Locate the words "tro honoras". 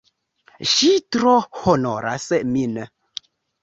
1.17-2.29